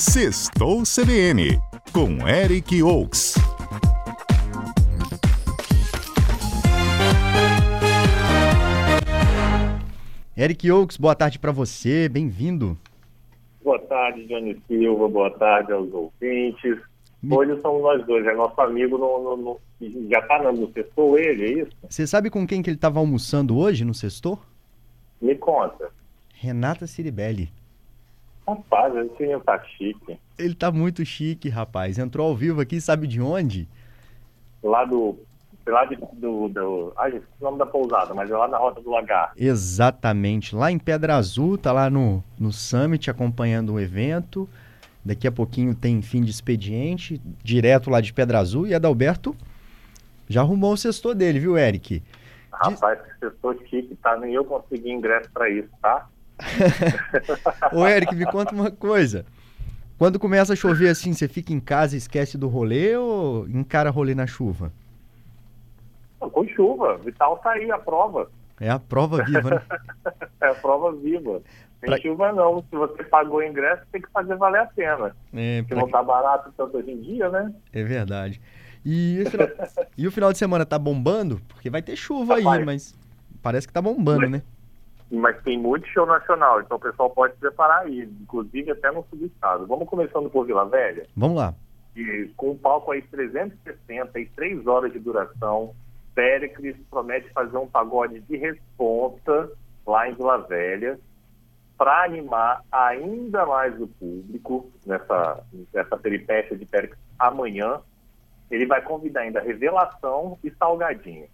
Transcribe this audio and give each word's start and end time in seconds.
Sextou 0.00 0.84
CBN, 0.84 1.58
com 1.92 2.28
Eric 2.28 2.80
Oaks. 2.84 3.34
Eric 10.36 10.70
Oaks, 10.70 10.96
boa 10.96 11.16
tarde 11.16 11.40
para 11.40 11.50
você, 11.50 12.08
bem-vindo. 12.08 12.78
Boa 13.60 13.80
tarde, 13.80 14.24
Johnny 14.28 14.62
Silva, 14.68 15.08
boa 15.08 15.36
tarde 15.36 15.72
aos 15.72 15.92
ouvintes. 15.92 16.78
Hoje 17.28 17.60
somos 17.60 17.82
nós 17.82 18.06
dois, 18.06 18.24
é 18.24 18.34
nosso 18.34 18.60
amigo 18.60 18.96
no, 18.96 19.36
no, 19.36 19.36
no, 19.36 19.60
já 20.08 20.22
tá 20.22 20.52
no 20.52 20.72
sextou 20.72 21.18
ele, 21.18 21.44
é 21.44 21.62
isso? 21.64 21.72
Você 21.90 22.06
sabe 22.06 22.30
com 22.30 22.46
quem 22.46 22.62
que 22.62 22.70
ele 22.70 22.76
estava 22.76 23.00
almoçando 23.00 23.58
hoje 23.58 23.84
no 23.84 23.92
sextou? 23.92 24.38
Me 25.20 25.34
conta. 25.34 25.90
Renata 26.34 26.86
Ciribelli. 26.86 27.57
Rapaz, 28.48 28.94
esse 28.96 29.38
tá 29.40 29.62
chique. 29.76 30.18
Ele 30.38 30.54
tá 30.54 30.72
muito 30.72 31.04
chique, 31.04 31.50
rapaz. 31.50 31.98
Entrou 31.98 32.28
ao 32.28 32.34
vivo 32.34 32.62
aqui, 32.62 32.80
sabe 32.80 33.06
de 33.06 33.20
onde? 33.20 33.68
Lá 34.62 34.86
do. 34.86 35.18
Lá 35.66 35.84
de, 35.84 35.96
do. 35.96 36.48
do 36.48 36.92
ai, 36.96 37.10
esqueci 37.10 37.26
o 37.40 37.44
nome 37.44 37.58
da 37.58 37.66
pousada, 37.66 38.14
mas 38.14 38.30
é 38.30 38.36
lá 38.36 38.48
na 38.48 38.56
Rota 38.56 38.80
do 38.80 38.90
Lagar. 38.90 39.32
Exatamente. 39.36 40.56
Lá 40.56 40.72
em 40.72 40.78
Pedra 40.78 41.16
Azul, 41.16 41.58
tá 41.58 41.72
lá 41.72 41.90
no, 41.90 42.24
no 42.38 42.50
Summit 42.50 43.10
acompanhando 43.10 43.74
o 43.74 43.80
evento. 43.80 44.48
Daqui 45.04 45.28
a 45.28 45.32
pouquinho 45.32 45.74
tem 45.74 46.00
fim 46.00 46.22
de 46.22 46.30
expediente, 46.30 47.20
direto 47.44 47.90
lá 47.90 48.00
de 48.00 48.14
Pedra 48.14 48.38
Azul. 48.38 48.66
E 48.66 48.74
Adalberto 48.74 49.36
já 50.26 50.40
arrumou 50.40 50.72
o 50.72 50.76
sextor 50.76 51.14
dele, 51.14 51.38
viu, 51.38 51.58
Eric? 51.58 52.02
Rapaz, 52.50 52.98
que 53.02 53.18
sextor 53.18 53.58
chique, 53.68 53.94
tá? 53.96 54.16
Nem 54.16 54.32
eu 54.32 54.44
consegui 54.44 54.90
ingresso 54.90 55.30
pra 55.32 55.50
isso, 55.50 55.68
tá? 55.82 56.08
Ô, 57.72 57.86
Eric, 57.86 58.14
me 58.14 58.26
conta 58.26 58.54
uma 58.54 58.70
coisa. 58.70 59.24
Quando 59.98 60.18
começa 60.18 60.52
a 60.52 60.56
chover 60.56 60.88
assim, 60.88 61.12
você 61.12 61.26
fica 61.26 61.52
em 61.52 61.58
casa 61.58 61.96
e 61.96 61.98
esquece 61.98 62.38
do 62.38 62.48
rolê 62.48 62.96
ou 62.96 63.48
encara 63.48 63.90
rolê 63.90 64.14
na 64.14 64.26
chuva? 64.26 64.72
Com 66.20 66.46
chuva. 66.48 66.96
Vital 66.98 67.36
tá 67.38 67.52
aí, 67.52 67.70
a 67.70 67.78
prova. 67.78 68.30
É 68.60 68.70
a 68.70 68.78
prova 68.78 69.24
viva, 69.24 69.50
né? 69.50 69.62
é 70.40 70.48
a 70.48 70.54
prova 70.54 70.92
viva. 70.92 71.42
Sem 71.80 71.88
pra... 71.88 72.00
chuva 72.00 72.32
não. 72.32 72.62
Se 72.70 72.76
você 72.76 73.04
pagou 73.04 73.38
o 73.38 73.42
ingresso, 73.42 73.82
tem 73.92 74.00
que 74.00 74.10
fazer 74.10 74.36
valer 74.36 74.62
a 74.62 74.66
pena. 74.66 75.16
É, 75.34 75.62
Porque 75.62 75.74
pra... 75.74 75.82
não 75.82 75.90
tá 75.90 76.02
barato 76.02 76.52
tanto 76.56 76.76
hoje 76.76 76.90
em 76.90 77.00
dia, 77.00 77.28
né? 77.28 77.52
É 77.72 77.82
verdade. 77.82 78.40
E 78.84 79.22
o 79.24 79.30
final, 79.30 79.48
e 79.98 80.06
o 80.06 80.12
final 80.12 80.32
de 80.32 80.38
semana 80.38 80.64
tá 80.64 80.78
bombando? 80.78 81.40
Porque 81.48 81.70
vai 81.70 81.82
ter 81.82 81.96
chuva 81.96 82.36
Rapaz, 82.36 82.58
aí, 82.58 82.64
mas 82.64 82.94
parece 83.42 83.66
que 83.66 83.72
tá 83.72 83.82
bombando, 83.82 84.28
né? 84.28 84.42
Mas 85.10 85.42
tem 85.42 85.58
muito 85.58 85.86
show 85.88 86.04
nacional, 86.04 86.60
então 86.60 86.76
o 86.76 86.80
pessoal 86.80 87.08
pode 87.08 87.34
se 87.34 87.40
preparar 87.40 87.86
aí, 87.86 88.02
inclusive 88.20 88.70
até 88.70 88.90
no 88.90 89.04
subestado. 89.08 89.66
Vamos 89.66 89.88
começando 89.88 90.28
por 90.28 90.44
Vila 90.44 90.66
Velha? 90.66 91.06
Vamos 91.16 91.38
lá. 91.38 91.54
E, 91.96 92.30
com 92.36 92.50
um 92.50 92.56
palco 92.58 92.92
aí 92.92 93.00
360 93.02 94.20
e 94.20 94.26
3 94.26 94.66
horas 94.66 94.92
de 94.92 94.98
duração, 94.98 95.74
Péricles 96.14 96.76
promete 96.90 97.30
fazer 97.30 97.56
um 97.56 97.66
pagode 97.66 98.20
de 98.20 98.36
responsa 98.36 99.50
lá 99.86 100.08
em 100.08 100.14
Vila 100.14 100.38
Velha 100.38 100.98
para 101.78 102.04
animar 102.04 102.62
ainda 102.72 103.46
mais 103.46 103.80
o 103.80 103.86
público 103.86 104.70
nessa, 104.84 105.44
nessa 105.72 105.96
peripécia 105.96 106.56
de 106.56 106.66
Péricles 106.66 106.98
amanhã. 107.18 107.80
Ele 108.50 108.66
vai 108.66 108.82
convidar 108.82 109.20
ainda 109.20 109.40
Revelação 109.40 110.36
e 110.42 110.50
Salgadinho. 110.50 111.28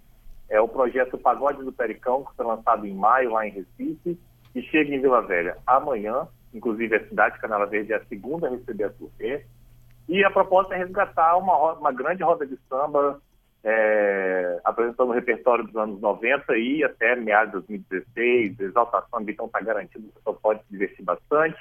É 0.48 0.60
o 0.60 0.68
projeto 0.68 1.18
Pagode 1.18 1.62
do 1.62 1.72
Pericão, 1.72 2.24
que 2.24 2.36
foi 2.36 2.46
lançado 2.46 2.86
em 2.86 2.94
maio 2.94 3.32
lá 3.32 3.46
em 3.46 3.50
Recife, 3.50 4.18
e 4.54 4.62
chega 4.62 4.94
em 4.94 5.00
Vila 5.00 5.22
Velha 5.22 5.56
amanhã. 5.66 6.28
Inclusive, 6.52 6.96
a 6.96 7.08
cidade 7.08 7.34
de 7.34 7.40
Canela 7.40 7.66
Verde 7.66 7.92
é 7.92 7.96
a 7.96 8.04
segunda 8.04 8.46
a 8.46 8.50
receber 8.50 8.84
a 8.84 8.90
turnê. 8.90 9.44
E 10.08 10.22
a 10.22 10.30
proposta 10.30 10.74
é 10.74 10.78
resgatar 10.78 11.36
uma, 11.36 11.72
uma 11.72 11.92
grande 11.92 12.22
roda 12.22 12.46
de 12.46 12.56
samba, 12.68 13.20
é, 13.64 14.60
apresentando 14.62 15.08
o 15.08 15.14
repertório 15.14 15.64
dos 15.64 15.74
anos 15.74 16.00
90 16.00 16.56
e 16.58 16.84
até 16.84 17.16
meados 17.16 17.62
de 17.66 17.78
2016. 17.78 18.60
Exaltação 18.60 19.20
então 19.22 19.46
está 19.46 19.60
garantido, 19.60 20.06
o 20.08 20.12
pessoal 20.12 20.38
pode 20.40 20.60
se 20.60 20.70
divertir 20.70 21.04
bastante. 21.04 21.58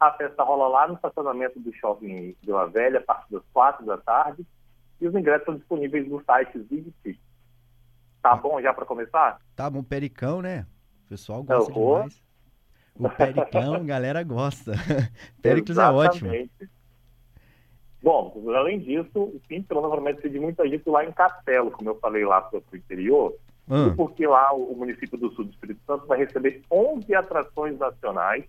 A 0.00 0.10
festa 0.12 0.42
rola 0.42 0.66
lá 0.66 0.88
no 0.88 0.94
estacionamento 0.94 1.60
do 1.60 1.72
shopping 1.74 2.34
Vila 2.42 2.66
Velha, 2.66 2.98
a 2.98 3.02
partir 3.02 3.32
das 3.32 3.44
quatro 3.52 3.84
da 3.84 3.98
tarde. 3.98 4.44
E 5.00 5.06
os 5.06 5.14
ingressos 5.14 5.44
são 5.44 5.56
disponíveis 5.56 6.08
no 6.08 6.22
site 6.24 6.58
Zig 6.58 6.92
Tá 8.24 8.34
bom 8.34 8.58
já 8.58 8.72
para 8.72 8.86
começar? 8.86 9.38
Tá 9.54 9.68
bom, 9.68 9.82
Pericão, 9.82 10.40
né? 10.40 10.64
O 11.04 11.08
pessoal 11.10 11.42
gosta 11.42 11.70
demais. 11.70 12.22
O 12.98 13.10
Pericão, 13.10 13.84
galera 13.84 14.22
gosta. 14.22 14.72
Pericles 15.42 15.76
é 15.76 15.90
ótimo. 15.90 16.30
Bom, 18.02 18.42
além 18.56 18.78
disso, 18.78 19.10
o 19.14 19.40
semana 19.46 19.90
promete 19.90 20.22
ser 20.22 20.30
de 20.30 20.40
muita 20.40 20.66
gente 20.66 20.88
lá 20.88 21.04
em 21.04 21.12
Castelo, 21.12 21.70
como 21.70 21.90
eu 21.90 21.98
falei 22.00 22.24
lá 22.24 22.40
para 22.40 22.60
o 22.60 22.76
interior, 22.76 23.34
hum. 23.68 23.94
porque 23.94 24.26
lá 24.26 24.54
o, 24.54 24.74
município 24.74 25.18
do 25.18 25.30
sul 25.32 25.44
do 25.44 25.50
Espírito 25.50 25.82
Santo 25.86 26.06
vai 26.06 26.16
receber 26.16 26.62
11 26.70 27.14
atrações 27.14 27.78
nacionais 27.78 28.46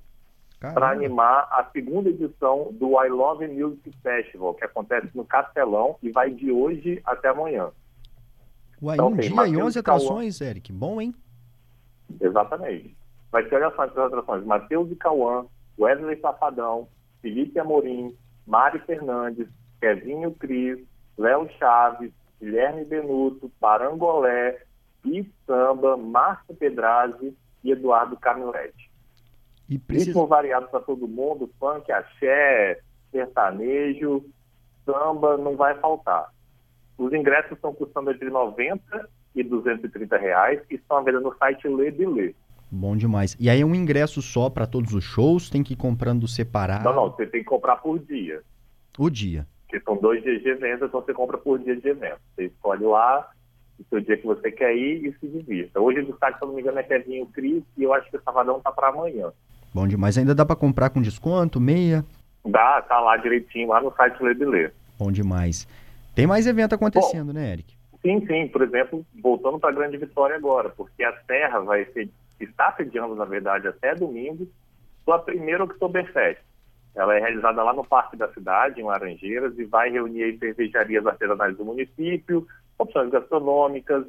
para 0.57 0.89
animar 0.89 1.49
a 1.51 1.69
segunda 1.73 2.09
edição 2.09 2.69
do 2.71 2.91
I 3.03 3.09
Love 3.09 3.45
Music 3.49 3.91
Festival, 4.01 4.53
que 4.53 4.63
acontece 4.63 5.09
no 5.13 5.25
Castelão 5.25 5.97
e 6.01 6.09
vai 6.11 6.31
de 6.31 6.49
hoje 6.49 7.01
até 7.03 7.27
amanhã. 7.27 7.71
Uai, 8.85 8.95
então, 8.95 9.07
um 9.07 9.15
dia 9.15 9.33
Mateus 9.33 9.57
e 9.57 9.61
11 9.63 9.79
atrações, 9.79 10.37
Cauã. 10.37 10.49
Eric. 10.51 10.71
Bom, 10.71 11.01
hein? 11.01 11.15
Exatamente. 12.21 12.95
Vai 13.31 13.43
ter, 13.43 13.55
olha 13.55 13.75
só, 13.75 13.81
as 13.81 13.97
atrações. 13.97 14.45
Matheus 14.45 14.91
e 14.91 14.95
Cauã, 14.95 15.47
Wesley 15.79 16.19
Safadão, 16.19 16.87
Felipe 17.19 17.59
Amorim, 17.59 18.15
Mari 18.45 18.77
Fernandes, 18.79 19.47
Kevinho 19.81 20.31
Cris, 20.33 20.79
Léo 21.17 21.49
Chaves, 21.57 22.11
Guilherme 22.39 22.85
Benuto, 22.85 23.51
Parangolé, 23.59 24.61
Pi 25.01 25.33
Samba, 25.47 25.97
Márcio 25.97 26.55
Pedrazzi 26.55 27.35
e 27.63 27.71
Eduardo 27.71 28.15
Camilete. 28.17 28.91
E 29.67 29.79
precisa... 29.79 30.11
Ritmo 30.11 30.27
variado 30.27 30.67
para 30.67 30.79
todo 30.79 31.07
mundo, 31.07 31.49
funk, 31.59 31.91
axé, 31.91 32.79
sertanejo, 33.11 34.23
samba, 34.85 35.37
não 35.37 35.55
vai 35.55 35.73
faltar. 35.79 36.34
Os 36.97 37.11
ingressos 37.13 37.51
estão 37.53 37.73
custando 37.73 38.11
entre 38.11 38.29
90 38.29 39.09
e 39.35 39.43
230 39.43 40.17
reais 40.17 40.61
e 40.69 40.75
estão 40.75 40.97
à 40.97 41.01
venda 41.01 41.19
no 41.19 41.35
site 41.37 41.67
Lê 41.67 41.91
de 41.91 42.05
Lê. 42.05 42.33
Bom 42.71 42.95
demais. 42.95 43.35
E 43.39 43.49
aí 43.49 43.61
é 43.61 43.65
um 43.65 43.75
ingresso 43.75 44.21
só 44.21 44.49
para 44.49 44.65
todos 44.65 44.93
os 44.93 45.03
shows? 45.03 45.49
Tem 45.49 45.63
que 45.63 45.73
ir 45.73 45.77
comprando 45.77 46.27
separado? 46.27 46.83
Não, 46.83 46.95
não. 46.95 47.11
Você 47.11 47.25
tem 47.25 47.41
que 47.41 47.49
comprar 47.49 47.77
por 47.77 47.99
dia. 47.99 48.41
O 48.97 49.09
dia? 49.09 49.45
Porque 49.61 49.79
são 49.81 49.97
dois 49.97 50.23
dias 50.23 50.41
de 50.41 50.49
evento, 50.49 50.85
então 50.85 51.01
você 51.01 51.13
compra 51.13 51.37
por 51.37 51.59
dia 51.59 51.75
de 51.75 51.87
evento. 51.87 52.19
Você 52.33 52.45
escolhe 52.45 52.83
lá 52.83 53.29
o 53.79 53.83
seu 53.89 53.99
dia 53.99 54.17
que 54.17 54.25
você 54.25 54.51
quer 54.51 54.75
ir 54.75 55.05
e 55.05 55.13
se 55.19 55.27
divirta. 55.27 55.79
Hoje 55.79 55.99
o 55.99 56.05
destaque, 56.05 56.39
se 56.39 56.45
não 56.45 56.53
me 56.53 56.61
engano, 56.61 56.79
é 56.79 56.83
Kevinho 56.83 57.25
Cris 57.27 57.63
e 57.77 57.83
eu 57.83 57.93
acho 57.93 58.09
que 58.09 58.17
o 58.17 58.21
Sabadão 58.23 58.59
tá 58.61 58.71
para 58.71 58.89
amanhã. 58.89 59.31
Bom 59.73 59.87
demais. 59.87 60.17
Ainda 60.17 60.33
dá 60.33 60.45
para 60.45 60.55
comprar 60.55 60.89
com 60.89 61.01
desconto, 61.01 61.59
meia? 61.59 62.05
Dá, 62.45 62.81
tá 62.83 62.99
lá 62.99 63.17
direitinho, 63.17 63.69
lá 63.69 63.81
no 63.81 63.93
site 63.95 64.21
Lê 64.23 64.33
de 64.33 64.45
Lê. 64.45 64.71
Bom 64.97 65.11
demais. 65.11 65.67
Tem 66.15 66.25
mais 66.25 66.47
evento 66.47 66.73
acontecendo, 66.73 67.27
Bom, 67.27 67.39
né, 67.39 67.51
Eric? 67.51 67.75
Sim, 68.01 68.25
sim. 68.25 68.47
Por 68.47 68.61
exemplo, 68.61 69.05
voltando 69.21 69.59
para 69.59 69.69
a 69.69 69.73
Grande 69.73 69.97
Vitória 69.97 70.35
agora, 70.35 70.69
porque 70.69 71.03
a 71.03 71.13
Serra 71.23 71.59
vai 71.59 71.85
ser, 71.85 72.09
está 72.39 72.71
sediando, 72.77 73.15
na 73.15 73.25
verdade, 73.25 73.67
até 73.67 73.93
domingo, 73.93 74.47
sua 75.03 75.19
primeira 75.19 75.63
Oktoberfest. 75.63 76.41
Ela 76.95 77.17
é 77.17 77.19
realizada 77.19 77.61
lá 77.61 77.73
no 77.73 77.83
Parque 77.83 78.15
da 78.15 78.31
Cidade, 78.31 78.79
em 78.79 78.85
Laranjeiras, 78.85 79.59
e 79.59 79.65
vai 79.65 79.89
reunir 79.89 80.37
cervejarias 80.39 81.05
artesanais 81.05 81.57
do 81.57 81.65
município, 81.65 82.47
opções 82.79 83.11
gastronômicas 83.11 84.05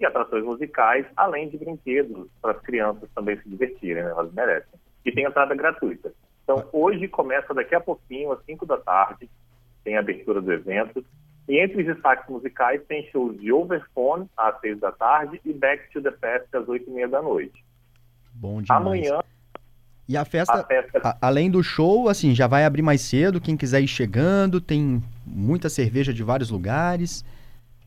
e 0.00 0.06
atrações 0.06 0.44
musicais, 0.44 1.06
além 1.14 1.50
de 1.50 1.58
brinquedos 1.58 2.28
para 2.40 2.52
as 2.52 2.60
crianças 2.62 3.08
também 3.14 3.38
se 3.38 3.48
divertirem, 3.48 4.02
né? 4.02 4.10
elas 4.10 4.32
merecem. 4.32 4.80
E 5.04 5.12
tem 5.12 5.24
entrada 5.24 5.54
gratuita. 5.54 6.12
Então, 6.42 6.66
hoje 6.72 7.06
começa 7.08 7.52
daqui 7.52 7.74
a 7.74 7.80
pouquinho, 7.80 8.32
às 8.32 8.42
5 8.44 8.64
da 8.64 8.78
tarde, 8.78 9.28
tem 9.82 9.96
a 9.96 10.00
abertura 10.00 10.40
do 10.40 10.52
evento. 10.52 11.04
E 11.48 11.60
entre 11.60 11.80
os 11.80 11.86
destaques 11.86 12.28
musicais 12.28 12.82
tem 12.88 13.06
shows 13.10 13.38
de 13.38 13.52
Overphone 13.52 14.28
às 14.36 14.58
seis 14.60 14.78
da 14.80 14.90
tarde 14.92 15.40
e 15.44 15.52
Back 15.52 15.90
to 15.92 16.00
the 16.02 16.10
Past 16.10 16.48
às 16.56 16.66
oito 16.68 16.88
e 16.88 16.92
meia 16.92 17.08
da 17.08 17.20
noite. 17.20 17.64
Bom 18.32 18.62
demais. 18.62 18.80
Amanhã. 18.80 19.20
E 20.08 20.16
a 20.16 20.24
festa, 20.24 20.60
a 20.60 20.64
festa... 20.64 21.00
A, 21.02 21.16
além 21.20 21.50
do 21.50 21.62
show, 21.62 22.08
assim, 22.08 22.34
já 22.34 22.46
vai 22.46 22.64
abrir 22.64 22.82
mais 22.82 23.00
cedo. 23.00 23.40
Quem 23.40 23.56
quiser 23.56 23.80
ir 23.80 23.88
chegando, 23.88 24.60
tem 24.60 25.02
muita 25.26 25.68
cerveja 25.68 26.12
de 26.12 26.22
vários 26.22 26.50
lugares. 26.50 27.24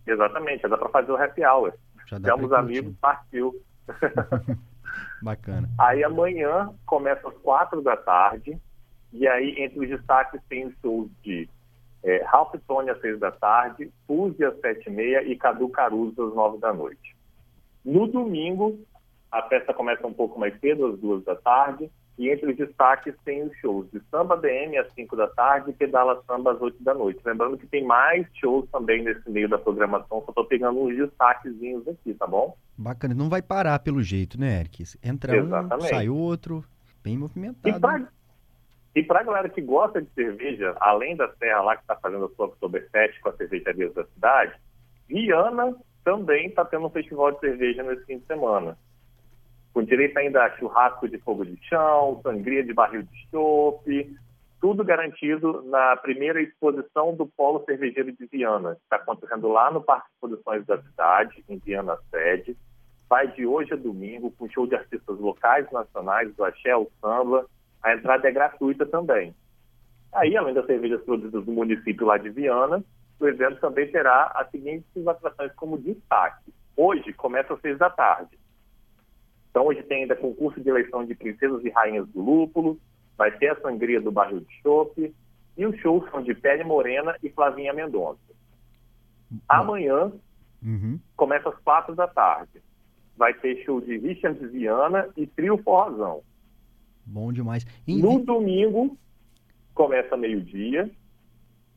Exatamente, 0.05 0.61
já 0.61 0.67
dá 0.67 0.77
para 0.77 0.89
fazer 0.89 1.11
o 1.11 1.15
happy 1.15 1.45
hour. 1.45 1.73
Já 2.07 2.17
dá 2.17 2.33
Temos 2.33 2.51
amigos, 2.53 2.95
partiu. 2.99 3.61
Bacana. 5.21 5.69
Aí 5.79 6.03
amanhã 6.03 6.71
começa 6.85 7.27
às 7.27 7.37
quatro 7.37 7.81
da 7.81 7.97
tarde. 7.97 8.57
E 9.13 9.27
aí, 9.27 9.55
entre 9.57 9.79
os 9.79 9.89
destaques, 9.89 10.39
tem 10.49 10.73
shows 10.81 11.09
de 11.23 11.49
é, 12.07 12.23
Ralph 12.23 12.55
Tony 12.65 12.89
às 12.89 13.01
seis 13.01 13.19
da 13.19 13.31
tarde, 13.31 13.91
Fuse 14.07 14.41
às 14.41 14.57
sete 14.61 14.87
e 14.87 14.91
meia 14.91 15.23
e 15.23 15.35
Cadu 15.35 15.67
Caruso 15.67 16.23
às 16.23 16.33
nove 16.33 16.57
da 16.57 16.73
noite. 16.73 17.17
No 17.83 18.07
domingo, 18.07 18.79
a 19.29 19.41
festa 19.43 19.73
começa 19.73 20.07
um 20.07 20.13
pouco 20.13 20.39
mais 20.39 20.57
cedo, 20.61 20.87
às 20.87 20.99
duas 20.99 21.23
da 21.25 21.35
tarde, 21.35 21.91
E 22.17 22.29
entre 22.29 22.49
os 22.49 22.57
destaques 22.57 23.13
tem 23.23 23.43
os 23.43 23.55
shows 23.57 23.91
de 23.91 24.01
Samba 24.09 24.37
DM 24.37 24.75
às 24.77 24.91
5 24.93 25.15
da 25.15 25.27
tarde 25.27 25.69
e 25.69 25.73
Pedala 25.73 26.23
Samba 26.25 26.53
às 26.53 26.61
8 26.61 26.81
da 26.83 26.93
noite. 26.93 27.19
Lembrando 27.23 27.57
que 27.57 27.67
tem 27.67 27.83
mais 27.85 28.25
shows 28.39 28.67
também 28.71 29.03
nesse 29.03 29.29
meio 29.29 29.47
da 29.47 29.59
programação, 29.59 30.23
só 30.23 30.29
estou 30.29 30.45
pegando 30.45 30.81
uns 30.81 30.95
destaquezinhos 30.95 31.87
aqui, 31.87 32.15
tá 32.15 32.25
bom? 32.25 32.57
Bacana, 32.75 33.13
não 33.13 33.29
vai 33.29 33.41
parar 33.41 33.77
pelo 33.79 34.01
jeito, 34.01 34.39
né, 34.39 34.61
Eric? 34.61 34.83
Entra 35.03 35.37
Exatamente. 35.37 35.85
um, 35.85 35.89
sai 35.89 36.09
outro, 36.09 36.63
bem 37.03 37.17
movimentado. 37.17 37.77
E 37.77 37.79
para 39.03 39.19
a 39.19 39.23
galera 39.23 39.49
que 39.49 39.61
gosta 39.61 40.01
de 40.01 40.09
cerveja, 40.11 40.75
além 40.79 41.15
da 41.15 41.31
Serra 41.35 41.61
lá 41.61 41.75
que 41.75 41.83
está 41.83 41.95
fazendo 41.95 42.25
a 42.25 42.29
sua 42.29 42.47
Oktoberfest 42.47 43.19
com 43.21 43.29
as 43.29 43.37
cervejarias 43.37 43.93
da 43.93 44.05
cidade, 44.05 44.53
Viana 45.07 45.75
também 46.03 46.47
está 46.47 46.63
tendo 46.65 46.87
um 46.87 46.89
festival 46.89 47.31
de 47.33 47.39
cerveja 47.39 47.83
nesse 47.83 48.05
fim 48.05 48.19
de 48.19 48.25
semana 48.25 48.77
com 49.77 49.83
direito 49.83 50.17
ainda 50.17 50.43
a 50.43 50.57
churrasco 50.57 51.07
de 51.07 51.19
fogo 51.19 51.45
de 51.45 51.55
chão, 51.67 52.19
sangria 52.23 52.63
de 52.63 52.73
barril 52.73 53.03
de 53.03 53.29
chope, 53.29 54.17
tudo 54.59 54.83
garantido 54.83 55.61
na 55.67 55.95
primeira 55.97 56.41
exposição 56.41 57.13
do 57.13 57.27
Polo 57.27 57.63
Cervejeiro 57.63 58.11
de 58.11 58.25
Viana, 58.25 58.73
que 58.73 58.81
está 58.81 58.95
acontecendo 58.95 59.47
lá 59.47 59.69
no 59.69 59.79
Parque 59.79 60.07
de 60.07 60.15
Exposições 60.15 60.65
da 60.65 60.81
cidade, 60.81 61.45
em 61.47 61.59
Viana 61.59 61.95
Sede. 62.09 62.57
Vai 63.07 63.27
de 63.27 63.45
hoje 63.45 63.71
a 63.71 63.75
domingo, 63.75 64.31
com 64.31 64.49
show 64.49 64.65
de 64.65 64.73
artistas 64.73 65.19
locais, 65.19 65.71
nacionais, 65.71 66.35
do 66.35 66.43
axé, 66.43 66.75
o 66.75 66.89
samba. 66.99 67.45
A 67.83 67.93
entrada 67.93 68.27
é 68.27 68.31
gratuita 68.31 68.85
também. 68.85 69.33
Aí, 70.13 70.35
além 70.35 70.53
das 70.53 70.65
cervejas 70.65 71.01
produzidas 71.03 71.45
no 71.45 71.53
município 71.53 72.05
lá 72.05 72.17
de 72.17 72.29
Viana, 72.29 72.83
o 73.19 73.27
evento 73.27 73.59
também 73.59 73.91
terá 73.91 74.31
as 74.35 74.49
seguintes 74.51 75.07
atrações 75.07 75.51
como 75.53 75.77
destaque. 75.77 76.53
Hoje 76.75 77.13
começa 77.13 77.53
às 77.53 77.61
seis 77.61 77.77
da 77.77 77.89
tarde 77.89 78.37
então, 79.57 79.65
hoje 79.65 79.81
tem 79.81 80.03
ainda 80.03 80.15
concurso 80.15 80.61
de 80.61 80.69
eleição 80.69 81.03
de 81.03 81.15
princesas 81.15 81.65
e 81.65 81.69
rainhas 81.71 82.07
do 82.09 82.21
lúpulo, 82.21 82.79
vai 83.17 83.31
ter 83.31 83.47
a 83.47 83.59
sangria 83.59 83.99
do 83.99 84.11
barril 84.11 84.41
de 84.41 84.61
chope, 84.61 85.15
e 85.57 85.65
os 85.65 85.75
shows 85.79 86.07
são 86.11 86.21
de 86.21 86.35
Pele 86.35 86.63
Morena 86.63 87.17
e 87.23 87.29
Flavinha 87.31 87.73
Mendonça. 87.73 88.19
Amanhã, 89.49 90.11
uhum. 90.63 90.99
começa 91.15 91.49
às 91.49 91.57
quatro 91.63 91.95
da 91.95 92.07
tarde. 92.07 92.61
Vai 93.17 93.33
ter 93.33 93.63
show 93.65 93.81
de 93.81 93.97
Richard 93.97 94.37
Viana 94.45 95.09
e 95.17 95.25
Trio 95.25 95.57
Forrozão. 95.63 96.21
Bom 97.07 97.31
demais. 97.31 97.65
No 97.87 98.19
domingo, 98.19 98.97
começa 99.73 100.15
meio-dia, 100.17 100.91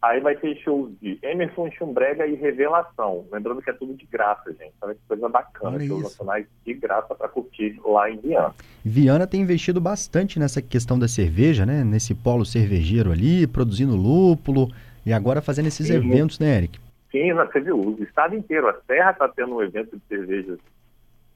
Aí 0.02 0.18
vai 0.18 0.34
ter 0.34 0.56
shows 0.56 0.90
de 0.98 1.18
Emerson 1.22 1.70
Chumbrega 1.72 2.26
e 2.26 2.34
Revelação. 2.34 3.26
Lembrando 3.30 3.60
que 3.60 3.68
é 3.68 3.72
tudo 3.72 3.92
de 3.92 4.06
graça, 4.06 4.50
gente. 4.50 4.72
Olha 4.80 4.94
que 4.94 5.00
coisa 5.06 5.28
bacana. 5.28 5.76
Olha 5.76 5.86
shows 5.86 6.00
isso. 6.00 6.10
nacionais 6.10 6.46
de 6.64 6.72
graça 6.72 7.14
para 7.14 7.28
curtir 7.28 7.78
lá 7.84 8.10
em 8.10 8.16
Viana. 8.16 8.54
Viana 8.82 9.26
tem 9.26 9.42
investido 9.42 9.78
bastante 9.78 10.38
nessa 10.38 10.62
questão 10.62 10.98
da 10.98 11.06
cerveja, 11.06 11.66
né? 11.66 11.84
Nesse 11.84 12.14
polo 12.14 12.46
cervejeiro 12.46 13.12
ali, 13.12 13.46
produzindo 13.46 13.94
lúpulo 13.94 14.70
e 15.04 15.12
agora 15.12 15.42
fazendo 15.42 15.66
esses 15.66 15.86
Sim. 15.86 15.96
eventos, 15.96 16.38
né, 16.38 16.56
Eric? 16.56 16.80
Sim, 17.12 17.34
na 17.34 17.46
CVU. 17.46 17.98
O 18.00 18.02
estado 18.02 18.34
inteiro. 18.34 18.70
A 18.70 18.80
Serra 18.86 19.10
está 19.10 19.28
tendo 19.28 19.54
um 19.56 19.62
evento 19.62 19.98
de 19.98 20.02
cervejas 20.08 20.58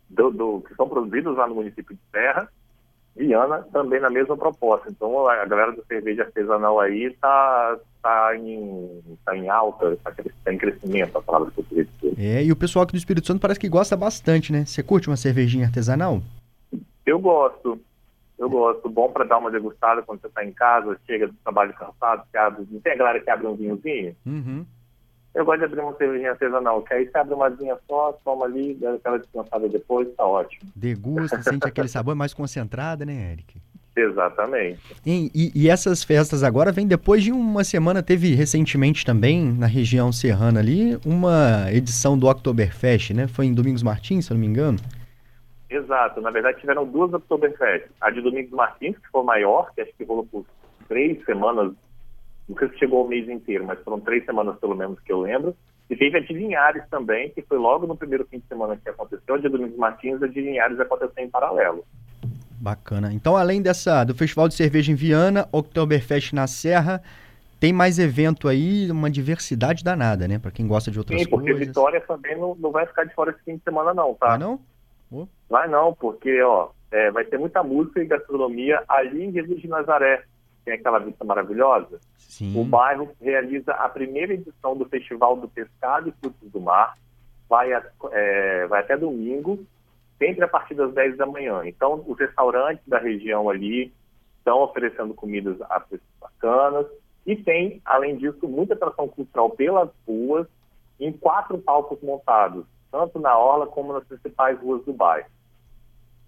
do, 0.08 0.30
do, 0.30 0.60
que 0.62 0.74
são 0.74 0.88
produzidos 0.88 1.36
lá 1.36 1.46
no 1.46 1.56
município 1.56 1.94
de 1.94 2.00
Serra 2.10 2.48
Viana 3.16 3.64
também 3.72 4.00
na 4.00 4.10
mesma 4.10 4.36
proposta. 4.36 4.88
Então 4.90 5.28
a 5.28 5.44
galera 5.46 5.72
da 5.72 5.82
cerveja 5.84 6.24
artesanal 6.24 6.80
aí 6.80 7.04
está 7.04 7.78
tá 8.02 8.36
em, 8.36 9.02
tá 9.24 9.36
em 9.36 9.48
alta, 9.48 9.92
está 9.92 10.12
tá 10.12 10.52
em 10.52 10.58
crescimento, 10.58 11.16
a 11.16 11.22
palavra 11.22 11.50
que 11.52 11.60
eu 11.60 11.64
queria 11.64 11.84
dizer. 11.84 12.14
É, 12.18 12.44
e 12.44 12.50
o 12.50 12.56
pessoal 12.56 12.82
aqui 12.82 12.92
do 12.92 12.98
Espírito 12.98 13.26
Santo 13.26 13.40
parece 13.40 13.60
que 13.60 13.68
gosta 13.68 13.96
bastante, 13.96 14.52
né? 14.52 14.64
Você 14.64 14.82
curte 14.82 15.08
uma 15.08 15.16
cervejinha 15.16 15.66
artesanal? 15.66 16.20
Eu 17.06 17.18
gosto. 17.18 17.80
Eu 18.38 18.50
gosto. 18.50 18.88
Bom 18.88 19.10
para 19.10 19.24
dar 19.24 19.38
uma 19.38 19.50
degustada 19.50 20.02
quando 20.02 20.20
você 20.20 20.26
está 20.26 20.44
em 20.44 20.52
casa, 20.52 20.98
chega 21.06 21.28
do 21.28 21.34
trabalho 21.44 21.72
cansado, 21.74 22.24
que 22.30 22.36
abre, 22.36 22.66
não 22.70 22.80
tem 22.80 22.92
a 22.92 22.96
galera 22.96 23.20
que 23.20 23.30
abre 23.30 23.46
um 23.46 23.54
vinhozinho? 23.54 24.16
Uhum. 24.26 24.66
Eu 25.34 25.44
gosto 25.44 25.58
de 25.58 25.64
abrir 25.64 25.80
uma 25.80 25.94
cervejinha 25.96 26.30
artesanal, 26.30 26.82
que 26.82 26.94
aí 26.94 27.06
você 27.06 27.18
abre 27.18 27.34
uma 27.34 27.50
vinha 27.50 27.76
só, 27.88 28.12
toma 28.24 28.44
ali, 28.44 28.74
dá 28.74 28.94
aquela 28.94 29.18
descansada 29.18 29.68
depois, 29.68 30.08
tá 30.14 30.24
ótimo. 30.24 30.70
Degusta, 30.76 31.42
sente 31.42 31.66
aquele 31.66 31.88
sabor 31.88 32.14
mais 32.14 32.32
concentrado, 32.32 33.04
né, 33.04 33.32
Eric? 33.32 33.60
Exatamente. 33.96 34.80
E, 35.06 35.30
e, 35.34 35.52
e, 35.54 35.68
essas 35.70 36.02
festas 36.02 36.42
agora 36.42 36.72
vêm 36.72 36.86
depois 36.86 37.22
de 37.22 37.30
uma 37.30 37.62
semana, 37.62 38.02
teve 38.02 38.34
recentemente 38.34 39.04
também, 39.04 39.52
na 39.52 39.66
região 39.66 40.10
serrana 40.12 40.60
ali, 40.60 40.98
uma 41.06 41.66
edição 41.72 42.18
do 42.18 42.28
Oktoberfest, 42.28 43.12
né? 43.12 43.28
Foi 43.28 43.46
em 43.46 43.54
Domingos 43.54 43.82
Martins, 43.82 44.26
se 44.26 44.32
eu 44.32 44.34
não 44.34 44.40
me 44.40 44.46
engano. 44.46 44.78
Exato, 45.70 46.20
na 46.20 46.30
verdade 46.30 46.60
tiveram 46.60 46.86
duas 46.86 47.12
Oktoberfest. 47.12 47.86
A 48.00 48.10
de 48.10 48.20
Domingos 48.20 48.52
Martins, 48.52 48.96
que 48.98 49.08
foi 49.10 49.22
maior, 49.24 49.72
que 49.74 49.80
acho 49.80 49.92
que 49.96 50.04
rolou 50.04 50.26
por 50.26 50.44
três 50.88 51.24
semanas 51.24 51.72
não 52.48 52.56
sei 52.58 52.68
se 52.70 52.78
chegou 52.78 53.00
ao 53.00 53.08
mês 53.08 53.28
inteiro, 53.28 53.64
mas 53.64 53.80
foram 53.80 54.00
três 54.00 54.24
semanas 54.24 54.56
pelo 54.58 54.74
menos 54.74 54.98
que 55.00 55.12
eu 55.12 55.20
lembro. 55.20 55.56
E 55.88 55.96
teve 55.96 56.16
a 56.16 56.20
de 56.20 56.32
Linhares 56.32 56.84
também, 56.90 57.30
que 57.30 57.42
foi 57.42 57.58
logo 57.58 57.86
no 57.86 57.96
primeiro 57.96 58.26
fim 58.26 58.38
de 58.38 58.46
semana 58.46 58.76
que 58.76 58.88
aconteceu. 58.88 59.34
A 59.34 59.38
de 59.38 59.48
Domingos 59.48 59.76
Martins, 59.76 60.22
a 60.22 60.26
de 60.26 60.40
Linhares 60.40 60.80
aconteceu 60.80 61.22
em 61.22 61.28
paralelo. 61.28 61.84
Bacana. 62.58 63.12
Então, 63.12 63.36
além 63.36 63.60
dessa 63.60 64.04
do 64.04 64.14
Festival 64.14 64.48
de 64.48 64.54
Cerveja 64.54 64.90
em 64.90 64.94
Viana, 64.94 65.46
Oktoberfest 65.52 66.32
na 66.32 66.46
Serra, 66.46 67.02
tem 67.60 67.72
mais 67.72 67.98
evento 67.98 68.48
aí, 68.48 68.90
uma 68.90 69.10
diversidade 69.10 69.84
danada, 69.84 70.26
né? 70.26 70.38
Para 70.38 70.50
quem 70.50 70.66
gosta 70.66 70.90
de 70.90 70.98
outras 70.98 71.20
Sim, 71.20 71.28
porque 71.28 71.50
coisas. 71.50 71.66
Vitória 71.66 72.00
também 72.00 72.38
não, 72.38 72.54
não 72.54 72.70
vai 72.70 72.86
ficar 72.86 73.04
de 73.04 73.14
fora 73.14 73.30
esse 73.30 73.42
fim 73.44 73.56
de 73.56 73.62
semana, 73.62 73.92
não, 73.92 74.14
tá? 74.14 74.28
Vai 74.28 74.38
não? 74.38 74.60
Oh. 75.10 75.26
Vai 75.48 75.68
não, 75.68 75.92
porque, 75.92 76.40
ó, 76.42 76.70
é, 76.90 77.10
vai 77.10 77.24
ter 77.24 77.38
muita 77.38 77.62
música 77.62 78.02
e 78.02 78.06
gastronomia 78.06 78.82
ali 78.88 79.24
em 79.24 79.32
Jesus 79.32 79.60
de 79.60 79.68
Nazaré 79.68 80.24
tem 80.64 80.74
aquela 80.74 80.98
vista 80.98 81.24
maravilhosa, 81.24 82.00
Sim. 82.18 82.58
o 82.58 82.64
bairro 82.64 83.10
realiza 83.20 83.72
a 83.72 83.88
primeira 83.88 84.34
edição 84.34 84.76
do 84.76 84.84
Festival 84.86 85.36
do 85.36 85.48
Pescado 85.48 86.08
e 86.08 86.12
Frutos 86.12 86.50
do 86.50 86.60
Mar, 86.60 86.96
vai, 87.48 87.70
é, 88.12 88.66
vai 88.66 88.80
até 88.80 88.96
domingo, 88.96 89.64
sempre 90.18 90.44
a 90.44 90.48
partir 90.48 90.74
das 90.74 90.92
10 90.94 91.16
da 91.16 91.26
manhã. 91.26 91.62
Então, 91.64 92.02
os 92.06 92.18
restaurantes 92.18 92.86
da 92.86 92.98
região 92.98 93.48
ali 93.48 93.92
estão 94.38 94.62
oferecendo 94.62 95.14
comidas 95.14 95.60
a 95.62 95.80
preços 95.80 96.06
bacanas, 96.20 96.86
e 97.26 97.34
tem, 97.36 97.80
além 97.84 98.16
disso, 98.16 98.46
muita 98.46 98.74
atração 98.74 99.08
cultural 99.08 99.50
pelas 99.50 99.88
ruas, 100.06 100.46
em 101.00 101.12
quatro 101.12 101.58
palcos 101.58 102.00
montados, 102.02 102.64
tanto 102.90 103.18
na 103.18 103.36
orla 103.36 103.66
como 103.66 103.92
nas 103.92 104.04
principais 104.04 104.58
ruas 104.60 104.84
do 104.84 104.92
bairro. 104.92 105.28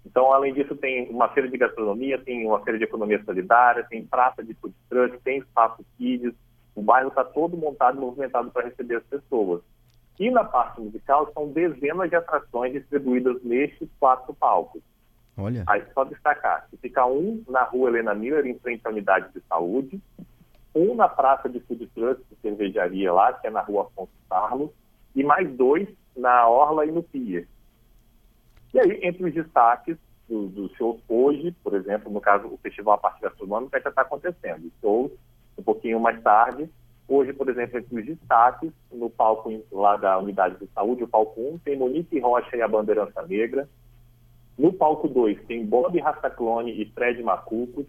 Então, 0.07 0.31
além 0.31 0.53
disso, 0.53 0.73
tem 0.73 1.09
uma 1.09 1.27
feira 1.27 1.49
de 1.49 1.57
gastronomia, 1.57 2.17
tem 2.17 2.47
uma 2.47 2.61
feira 2.61 2.77
de 2.79 2.85
economia 2.85 3.21
solidária, 3.25 3.83
tem 3.83 4.05
praça 4.05 4.41
de 4.41 4.53
food 4.53 4.73
truck, 4.89 5.17
tem 5.19 5.39
espaço 5.39 5.85
kids. 5.97 6.33
O 6.73 6.81
bairro 6.81 7.09
está 7.09 7.25
todo 7.25 7.57
montado 7.57 7.97
e 7.97 7.99
movimentado 7.99 8.49
para 8.49 8.67
receber 8.67 8.95
as 8.95 9.03
pessoas. 9.03 9.61
E 10.17 10.31
na 10.31 10.45
parte 10.45 10.79
musical, 10.79 11.29
são 11.33 11.51
dezenas 11.51 12.09
de 12.09 12.15
atrações 12.15 12.71
distribuídas 12.71 13.43
nestes 13.43 13.89
quatro 13.99 14.33
palcos. 14.33 14.81
Olha. 15.37 15.65
Aí 15.67 15.83
só 15.93 16.05
destacar 16.05 16.67
que 16.69 16.77
fica 16.77 17.05
um 17.05 17.43
na 17.47 17.63
rua 17.63 17.89
Helena 17.89 18.15
Miller, 18.15 18.45
em 18.45 18.57
frente 18.57 18.87
à 18.87 18.89
unidade 18.89 19.31
de 19.33 19.41
saúde, 19.41 20.01
um 20.73 20.95
na 20.95 21.09
praça 21.09 21.49
de 21.49 21.59
food 21.59 21.85
truck, 21.87 22.23
de 22.31 22.35
cervejaria 22.41 23.11
lá, 23.11 23.33
que 23.33 23.45
é 23.45 23.49
na 23.49 23.61
rua 23.61 23.83
Afonso 23.83 24.11
Carlos, 24.29 24.71
e 25.13 25.21
mais 25.21 25.49
dois 25.51 25.87
na 26.15 26.47
Orla 26.47 26.85
e 26.85 26.91
no 26.91 27.03
Pier. 27.03 27.45
E 28.73 28.79
aí, 28.79 28.99
entre 29.03 29.25
os 29.25 29.33
destaques 29.33 29.97
dos 30.27 30.51
do 30.51 30.69
shows 30.75 30.99
hoje, 31.07 31.55
por 31.63 31.73
exemplo, 31.73 32.11
no 32.11 32.19
caso, 32.19 32.47
o 32.47 32.57
Festival 32.57 32.95
A 32.95 32.97
Parte 32.97 33.21
Gastronômica 33.21 33.79
já 33.79 33.89
está 33.89 34.01
acontecendo. 34.01 34.71
Shows 34.81 35.11
um 35.57 35.63
pouquinho 35.63 35.99
mais 35.99 36.21
tarde. 36.21 36.69
Hoje, 37.07 37.31
por 37.31 37.47
exemplo, 37.47 37.79
entre 37.79 37.99
os 37.99 38.05
destaques, 38.05 38.71
no 38.91 39.09
palco 39.09 39.51
lá 39.71 39.95
da 39.95 40.17
Unidade 40.19 40.59
de 40.59 40.67
Saúde, 40.73 41.03
o 41.03 41.07
palco 41.07 41.39
1, 41.39 41.59
tem 41.59 41.77
Monique 41.77 42.19
Rocha 42.19 42.55
e 42.55 42.61
a 42.61 42.67
Bandeirança 42.67 43.21
Negra. 43.25 43.67
No 44.57 44.73
palco 44.73 45.07
2 45.07 45.45
tem 45.45 45.65
Bob 45.65 45.97
Rastaclone 45.99 46.81
e 46.81 46.85
Fred 46.91 47.23
Macuco. 47.23 47.85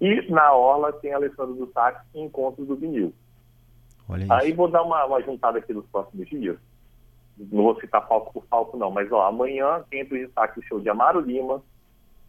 E 0.00 0.30
na 0.30 0.52
Orla 0.52 0.92
tem 0.92 1.12
Alessandro 1.12 1.54
do 1.54 1.72
Sax 1.72 2.04
e 2.14 2.20
Encontros 2.20 2.66
do 2.66 2.76
Vinil. 2.76 3.14
Aí 4.28 4.52
vou 4.52 4.68
dar 4.68 4.82
uma, 4.82 5.06
uma 5.06 5.22
juntada 5.22 5.58
aqui 5.58 5.72
nos 5.72 5.86
próximos 5.86 6.28
dias 6.28 6.58
não 7.50 7.64
vou 7.64 7.80
citar 7.80 8.06
palco 8.06 8.32
por 8.32 8.44
palco 8.46 8.76
não, 8.76 8.90
mas 8.90 9.10
ó, 9.10 9.26
amanhã 9.26 9.82
tem 9.90 10.00
entre 10.00 10.20
os 10.20 10.26
destaques 10.26 10.62
o 10.62 10.66
show 10.66 10.80
de 10.80 10.88
Amaro 10.88 11.20
Lima, 11.20 11.62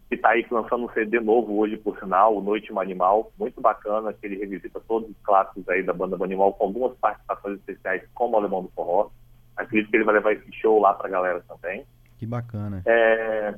que 0.09 0.15
está 0.15 0.29
aí 0.29 0.45
lançando 0.49 0.85
um 0.85 0.89
CD 0.89 1.19
novo 1.19 1.57
hoje, 1.57 1.77
por 1.77 1.97
sinal, 1.99 2.37
o 2.37 2.41
Noite 2.41 2.71
Animal, 2.77 3.31
muito 3.37 3.59
bacana, 3.59 4.13
que 4.13 4.25
ele 4.25 4.37
revisita 4.37 4.79
todos 4.87 5.09
os 5.09 5.17
clássicos 5.23 5.67
aí 5.69 5.83
da 5.83 5.93
banda 5.93 6.23
Animal, 6.23 6.53
com 6.53 6.65
algumas 6.65 6.95
participações 6.97 7.57
especiais 7.59 8.03
como 8.13 8.35
o 8.35 8.39
Alemão 8.39 8.63
do 8.63 8.69
Forró. 8.69 9.09
Acredito 9.55 9.89
que 9.89 9.97
ele 9.97 10.03
vai 10.03 10.15
levar 10.15 10.33
esse 10.33 10.51
show 10.53 10.79
lá 10.79 10.93
para 10.93 11.07
a 11.07 11.11
galera 11.11 11.43
também. 11.47 11.85
Que 12.17 12.25
bacana. 12.25 12.81
É, 12.85 13.55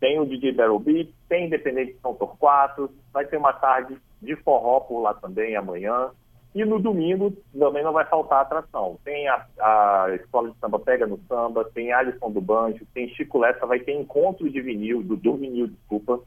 tem 0.00 0.18
o 0.18 0.26
DJ 0.26 0.52
Battle 0.52 0.78
Beat, 0.78 1.10
tem 1.28 1.46
Independente 1.46 1.96
São 2.00 2.14
Torquato, 2.14 2.90
vai 3.12 3.24
ter 3.26 3.36
uma 3.36 3.52
tarde 3.52 3.96
de 4.20 4.36
forró 4.36 4.80
por 4.80 5.00
lá 5.00 5.14
também 5.14 5.56
amanhã. 5.56 6.10
E 6.54 6.64
no 6.64 6.80
domingo 6.80 7.36
também 7.56 7.84
não 7.84 7.92
vai 7.92 8.04
faltar 8.06 8.40
atração. 8.40 8.98
Tem 9.04 9.28
a, 9.28 9.46
a 9.60 10.14
Escola 10.14 10.50
de 10.50 10.58
Samba 10.58 10.78
Pega 10.78 11.06
no 11.06 11.20
Samba, 11.28 11.64
tem 11.74 11.92
Alisson 11.92 12.30
do 12.30 12.40
Banjo, 12.40 12.86
tem 12.94 13.08
Chico 13.10 13.38
Lessa, 13.38 13.66
vai 13.66 13.80
ter 13.80 13.92
encontro 13.92 14.48
de 14.50 14.60
vinil, 14.60 15.02
do, 15.02 15.16
do 15.16 15.36
vinil, 15.36 15.68
desculpa. 15.68 16.20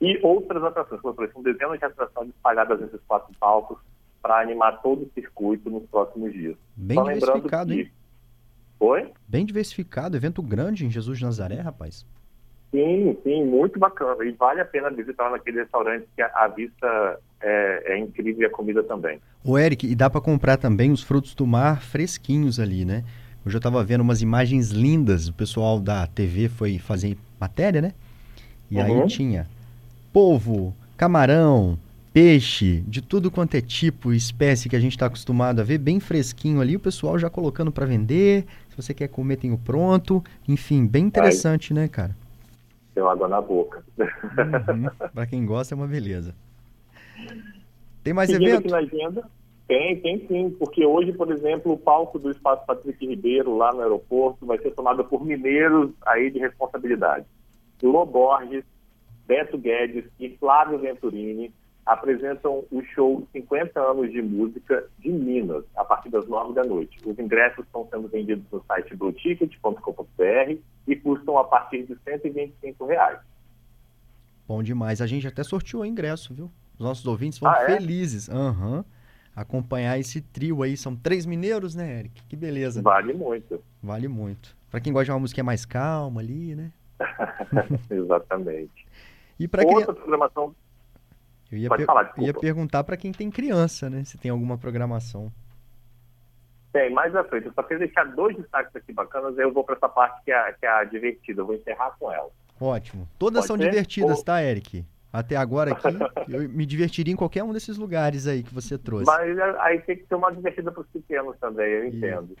E 0.00 0.18
outras 0.22 0.62
atrações, 0.62 1.00
como 1.00 1.12
eu 1.12 1.16
falei, 1.16 1.32
são 1.32 1.42
dezenas 1.42 1.78
de 1.78 1.84
atrações 1.84 2.28
espalhadas 2.28 2.80
nesses 2.80 3.00
quatro 3.06 3.34
palcos 3.38 3.78
para 4.22 4.40
animar 4.40 4.80
todo 4.82 5.02
o 5.02 5.10
circuito 5.14 5.70
nos 5.70 5.84
próximos 5.88 6.32
dias. 6.32 6.56
Bem 6.76 6.96
Só 6.96 7.04
diversificado, 7.04 7.72
que... 7.72 7.80
hein? 7.80 7.92
Oi? 8.78 9.12
Bem 9.28 9.44
diversificado, 9.44 10.16
evento 10.16 10.42
grande 10.42 10.86
em 10.86 10.90
Jesus 10.90 11.18
de 11.18 11.24
Nazaré, 11.24 11.60
rapaz. 11.60 12.06
Sim, 12.70 13.16
sim, 13.24 13.44
muito 13.44 13.78
bacana. 13.78 14.24
E 14.24 14.30
vale 14.32 14.60
a 14.60 14.64
pena 14.64 14.90
visitar 14.90 15.30
naquele 15.30 15.60
restaurante 15.60 16.06
que 16.14 16.22
a, 16.22 16.30
a 16.34 16.48
vista 16.48 17.18
é, 17.40 17.94
é, 17.94 17.98
incrível 17.98 18.42
e 18.42 18.46
a 18.46 18.50
comida 18.50 18.82
também. 18.82 19.20
O 19.44 19.58
Eric, 19.58 19.86
e 19.86 19.94
dá 19.94 20.08
para 20.08 20.20
comprar 20.20 20.56
também 20.56 20.92
os 20.92 21.02
frutos 21.02 21.34
do 21.34 21.46
mar 21.46 21.82
fresquinhos 21.82 22.60
ali, 22.60 22.84
né? 22.84 23.02
Eu 23.44 23.50
já 23.50 23.56
estava 23.58 23.82
vendo 23.82 24.02
umas 24.02 24.22
imagens 24.22 24.70
lindas, 24.70 25.26
o 25.28 25.32
pessoal 25.32 25.80
da 25.80 26.06
TV 26.06 26.48
foi 26.48 26.78
fazer 26.78 27.16
matéria, 27.40 27.80
né? 27.80 27.92
E 28.70 28.76
Uhum. 28.78 28.84
aí 28.84 29.06
tinha 29.08 29.48
polvo, 30.12 30.74
camarão, 30.96 31.78
peixe, 32.12 32.84
de 32.86 33.00
tudo 33.00 33.30
quanto 33.30 33.54
é 33.56 33.60
tipo, 33.60 34.12
espécie 34.12 34.68
que 34.68 34.76
a 34.76 34.80
gente 34.80 34.92
está 34.92 35.06
acostumado 35.06 35.60
a 35.60 35.64
ver, 35.64 35.78
bem 35.78 35.98
fresquinho 35.98 36.60
ali, 36.60 36.76
o 36.76 36.80
pessoal 36.80 37.18
já 37.18 37.30
colocando 37.30 37.72
para 37.72 37.86
vender. 37.86 38.44
Se 38.68 38.76
você 38.76 38.92
quer 38.94 39.08
comer, 39.08 39.36
tem 39.36 39.52
o 39.52 39.58
pronto. 39.58 40.22
Enfim, 40.46 40.86
bem 40.86 41.06
interessante, 41.06 41.72
né, 41.72 41.88
cara? 41.88 42.14
Deu 43.00 43.08
água 43.08 43.26
na 43.26 43.40
boca. 43.40 43.82
Uhum. 43.98 45.08
Para 45.14 45.26
quem 45.26 45.46
gosta, 45.46 45.74
é 45.74 45.76
uma 45.76 45.86
beleza. 45.86 46.34
Tem 48.04 48.12
mais 48.12 48.28
Seguindo 48.28 48.48
evento? 48.48 48.68
na 48.68 48.76
agenda, 48.76 49.30
tem, 49.66 49.98
tem 50.00 50.26
sim, 50.26 50.50
porque 50.58 50.84
hoje, 50.84 51.10
por 51.14 51.32
exemplo, 51.32 51.72
o 51.72 51.78
palco 51.78 52.18
do 52.18 52.30
Espaço 52.30 52.66
Patrick 52.66 53.06
Ribeiro, 53.06 53.56
lá 53.56 53.72
no 53.72 53.80
aeroporto, 53.80 54.44
vai 54.44 54.58
ser 54.58 54.72
tomado 54.72 55.02
por 55.02 55.24
mineiros 55.24 55.92
aí 56.04 56.30
de 56.30 56.38
responsabilidade. 56.40 57.24
Lô 57.82 58.04
Borges, 58.04 58.64
Beto 59.26 59.56
Guedes 59.56 60.04
e 60.20 60.36
Flávio 60.36 60.78
Venturini 60.78 61.50
apresentam 61.86 62.64
o 62.70 62.82
show 62.94 63.26
50 63.32 63.80
anos 63.80 64.10
de 64.12 64.22
música 64.22 64.84
de 64.98 65.10
Minas, 65.10 65.64
a 65.76 65.84
partir 65.84 66.08
das 66.10 66.26
9 66.28 66.54
da 66.54 66.62
noite. 66.64 66.98
Os 67.04 67.18
ingressos 67.18 67.64
estão 67.64 67.86
sendo 67.90 68.08
vendidos 68.08 68.44
no 68.52 68.62
site 68.66 68.94
blueticket.com.br 68.94 70.56
e 70.86 70.96
custam 70.96 71.38
a 71.38 71.44
partir 71.44 71.84
de 71.84 71.96
125 72.04 72.86
reais. 72.86 73.18
Bom 74.46 74.62
demais. 74.62 75.00
A 75.00 75.06
gente 75.06 75.26
até 75.26 75.42
sorteou 75.42 75.82
o 75.82 75.86
ingresso, 75.86 76.34
viu? 76.34 76.50
Os 76.78 76.84
nossos 76.84 77.06
ouvintes 77.06 77.38
vão 77.38 77.50
Ah, 77.50 77.62
é? 77.62 77.66
felizes. 77.76 78.28
Aham. 78.28 78.84
Acompanhar 79.34 79.98
esse 79.98 80.20
trio 80.20 80.62
aí. 80.62 80.76
São 80.76 80.94
três 80.96 81.24
mineiros, 81.24 81.74
né, 81.74 82.00
Eric? 82.00 82.22
Que 82.24 82.36
beleza. 82.36 82.82
Vale 82.82 83.12
muito. 83.12 83.62
Vale 83.82 84.08
muito. 84.08 84.56
Pra 84.70 84.80
quem 84.80 84.92
gosta 84.92 85.06
de 85.06 85.10
uma 85.12 85.20
música 85.20 85.42
mais 85.42 85.64
calma 85.64 86.20
ali, 86.20 86.54
né? 86.54 86.72
Exatamente. 87.90 88.86
E 89.40 89.48
para 89.48 89.64
quem. 89.64 89.74
Outra 89.74 89.94
programação 89.94 90.54
Eu 91.50 91.58
ia, 91.58 91.68
Pode 91.68 91.84
falar, 91.84 92.04
desculpa. 92.04 92.26
ia 92.26 92.34
perguntar 92.34 92.84
pra 92.84 92.96
quem 92.96 93.12
tem 93.12 93.30
criança, 93.30 93.90
né? 93.90 94.04
Se 94.04 94.16
tem 94.16 94.30
alguma 94.30 94.56
programação. 94.56 95.32
Tem, 96.72 96.90
mais 96.92 97.14
à 97.16 97.24
frente. 97.24 97.46
Eu 97.46 97.52
só 97.52 97.62
queria 97.62 97.86
deixar 97.86 98.04
dois 98.04 98.36
destaques 98.36 98.74
aqui 98.76 98.92
bacanas, 98.92 99.36
aí 99.36 99.44
eu 99.44 99.52
vou 99.52 99.64
para 99.64 99.74
essa 99.74 99.88
parte 99.88 100.22
que 100.24 100.30
é, 100.30 100.52
que 100.52 100.64
é 100.64 100.68
a 100.68 100.84
divertida. 100.84 101.40
Eu 101.40 101.46
vou 101.46 101.56
encerrar 101.56 101.96
com 101.98 102.12
ela. 102.12 102.30
Ótimo. 102.60 103.08
Todas 103.18 103.40
Pode 103.40 103.46
são 103.48 103.56
ser? 103.56 103.70
divertidas, 103.70 104.18
Ou- 104.18 104.24
tá, 104.24 104.42
Eric? 104.42 104.84
Até 105.12 105.34
agora 105.34 105.72
aqui, 105.72 105.88
eu 106.32 106.48
me 106.48 106.64
divertiria 106.64 107.12
em 107.12 107.16
qualquer 107.16 107.42
um 107.42 107.52
desses 107.52 107.76
lugares 107.76 108.28
aí 108.28 108.44
que 108.44 108.54
você 108.54 108.78
trouxe. 108.78 109.06
Mas 109.06 109.36
é, 109.36 109.56
aí 109.60 109.80
tem 109.80 109.96
que 109.96 110.04
ter 110.04 110.14
uma 110.14 110.30
divertida 110.30 110.70
para 110.70 110.82
os 110.82 110.86
pequenos 110.86 111.36
também, 111.38 111.66
eu 111.66 111.86
entendo. 111.86 112.36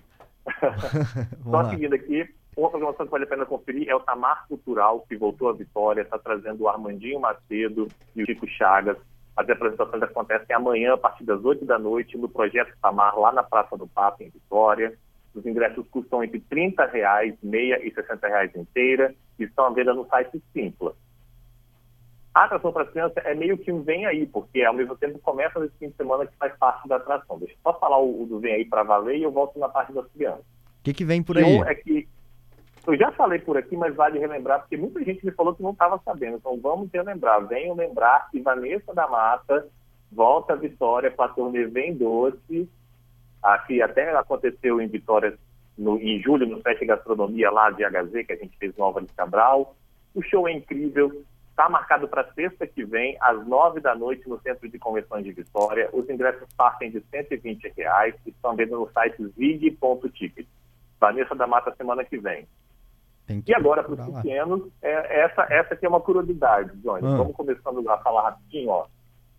Vamos 1.40 1.66
Só 1.66 1.70
seguindo 1.70 1.94
aqui, 1.94 2.28
uma 2.56 2.70
programação 2.70 3.06
que 3.06 3.12
vale 3.12 3.24
a 3.24 3.28
pena 3.28 3.46
conferir 3.46 3.88
é 3.88 3.94
o 3.94 4.00
Tamar 4.00 4.46
Cultural, 4.48 5.04
que 5.08 5.16
voltou 5.16 5.48
à 5.48 5.52
vitória, 5.52 6.02
está 6.02 6.18
trazendo 6.18 6.64
o 6.64 6.68
Armandinho 6.68 7.20
Macedo 7.20 7.88
e 8.14 8.22
o 8.22 8.26
Chico 8.26 8.46
Chagas. 8.48 8.96
As 9.36 9.48
apresentações 9.48 10.02
acontecem 10.02 10.54
amanhã, 10.54 10.94
a 10.94 10.98
partir 10.98 11.24
das 11.24 11.42
8 11.44 11.64
da 11.64 11.78
noite, 11.78 12.18
no 12.18 12.28
Projeto 12.28 12.74
Tamar, 12.82 13.18
lá 13.18 13.32
na 13.32 13.42
Praça 13.42 13.76
do 13.76 13.86
Papo, 13.86 14.22
em 14.22 14.28
Vitória. 14.28 14.98
Os 15.34 15.46
ingressos 15.46 15.86
custam 15.88 16.24
entre 16.24 16.40
30 16.40 16.84
reais, 16.86 17.34
meia 17.42 17.80
e 17.86 17.94
60 17.94 18.26
reais 18.26 18.54
inteira, 18.56 19.14
e 19.38 19.44
estão 19.44 19.66
à 19.66 19.70
venda 19.70 19.94
no 19.94 20.06
site 20.08 20.42
Simpla. 20.52 20.94
A 22.34 22.44
atração 22.44 22.72
para 22.72 22.86
criança 22.86 23.20
é 23.20 23.34
meio 23.34 23.56
que 23.56 23.72
um 23.72 23.82
vem 23.82 24.06
aí, 24.06 24.26
porque 24.26 24.62
ao 24.62 24.74
mesmo 24.74 24.96
tempo 24.96 25.18
começa 25.20 25.58
nesse 25.58 25.76
fim 25.78 25.88
de 25.88 25.96
semana 25.96 26.26
que 26.26 26.36
faz 26.36 26.56
parte 26.58 26.86
da 26.88 26.96
atração. 26.96 27.38
Deixa 27.38 27.54
eu 27.54 27.58
só 27.62 27.78
falar 27.78 27.98
o, 27.98 28.26
do 28.26 28.38
vem 28.38 28.54
aí 28.54 28.64
para 28.64 28.82
valer 28.82 29.18
e 29.18 29.22
eu 29.22 29.32
volto 29.32 29.58
na 29.58 29.68
parte 29.68 29.92
das 29.92 30.06
crianças. 30.12 30.40
O 30.40 30.82
que, 30.82 30.92
que 30.92 31.04
vem 31.04 31.22
por 31.22 31.38
aí? 31.38 31.44
um 31.44 31.64
é 31.64 31.74
que 31.74 32.08
eu 32.86 32.96
já 32.96 33.12
falei 33.12 33.38
por 33.38 33.56
aqui, 33.56 33.76
mas 33.76 33.94
vale 33.94 34.18
relembrar, 34.18 34.60
porque 34.60 34.76
muita 34.76 35.02
gente 35.04 35.24
me 35.24 35.32
falou 35.32 35.54
que 35.54 35.62
não 35.62 35.70
estava 35.72 35.98
sabendo. 36.04 36.36
Então 36.36 36.58
vamos 36.60 36.90
relembrar. 36.92 37.46
Venham 37.46 37.74
lembrar 37.76 38.28
que 38.30 38.40
Vanessa 38.40 38.94
da 38.94 39.06
Mata 39.08 39.66
volta 40.10 40.54
à 40.54 40.56
Vitória 40.56 41.10
com 41.10 41.22
a 41.22 41.28
turnê 41.28 41.64
Vem 41.66 41.94
Doce, 41.94 42.68
a 43.42 43.58
que 43.58 43.80
até 43.82 44.10
aconteceu 44.16 44.80
em 44.80 44.88
Vitória 44.88 45.36
no- 45.78 45.98
em 45.98 46.20
julho, 46.20 46.46
no 46.46 46.60
Festa 46.60 46.84
Gastronomia 46.84 47.50
lá 47.50 47.70
de 47.70 47.84
HZ, 47.84 48.26
que 48.26 48.32
a 48.32 48.36
gente 48.36 48.56
fez 48.58 48.76
no 48.76 48.84
Álvares 48.84 49.10
Cabral. 49.12 49.74
O 50.14 50.22
show 50.22 50.48
é 50.48 50.52
incrível. 50.52 51.22
Está 51.50 51.68
marcado 51.68 52.08
para 52.08 52.32
sexta 52.32 52.66
que 52.66 52.82
vem, 52.84 53.16
às 53.20 53.46
nove 53.46 53.80
da 53.80 53.94
noite, 53.94 54.26
no 54.28 54.40
Centro 54.40 54.68
de 54.68 54.78
Convenções 54.78 55.24
de 55.24 55.32
Vitória. 55.32 55.88
Os 55.92 56.08
ingressos 56.08 56.48
partem 56.56 56.90
de 56.90 57.00
120 57.10 57.72
reais 57.76 58.14
e 58.26 58.30
estão 58.30 58.56
vendo 58.56 58.76
no 58.78 58.90
site 58.92 59.22
zig.ticket. 59.36 60.46
Vanessa 60.98 61.34
da 61.34 61.46
Mata 61.46 61.74
semana 61.76 62.02
que 62.04 62.18
vem. 62.18 62.46
E 63.46 63.54
agora, 63.54 63.82
para 63.82 63.92
os 63.92 64.14
pequenos, 64.16 64.62
é, 64.82 65.24
essa, 65.24 65.46
essa 65.50 65.74
aqui 65.74 65.86
é 65.86 65.88
uma 65.88 66.00
curiosidade, 66.00 66.70
Johnny. 66.78 67.06
Ah. 67.06 67.16
Vamos 67.16 67.36
começando 67.36 67.88
a 67.88 67.98
falar 67.98 68.30
rapidinho, 68.30 68.70
ó. 68.70 68.86